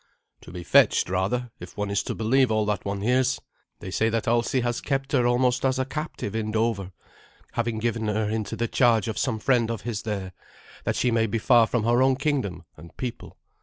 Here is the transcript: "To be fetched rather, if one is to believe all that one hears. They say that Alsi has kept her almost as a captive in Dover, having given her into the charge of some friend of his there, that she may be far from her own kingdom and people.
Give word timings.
"To 0.41 0.51
be 0.51 0.63
fetched 0.63 1.09
rather, 1.11 1.51
if 1.59 1.77
one 1.77 1.91
is 1.91 2.01
to 2.05 2.15
believe 2.15 2.49
all 2.49 2.65
that 2.65 2.83
one 2.85 3.01
hears. 3.01 3.39
They 3.81 3.91
say 3.91 4.09
that 4.09 4.27
Alsi 4.27 4.61
has 4.61 4.81
kept 4.81 5.11
her 5.11 5.27
almost 5.27 5.63
as 5.63 5.77
a 5.77 5.85
captive 5.85 6.35
in 6.35 6.49
Dover, 6.49 6.91
having 7.51 7.77
given 7.77 8.07
her 8.07 8.27
into 8.27 8.55
the 8.55 8.67
charge 8.67 9.07
of 9.07 9.19
some 9.19 9.37
friend 9.37 9.69
of 9.69 9.81
his 9.81 10.01
there, 10.01 10.33
that 10.85 10.95
she 10.95 11.11
may 11.11 11.27
be 11.27 11.37
far 11.37 11.67
from 11.67 11.83
her 11.83 12.01
own 12.01 12.15
kingdom 12.15 12.65
and 12.75 12.97
people. 12.97 13.37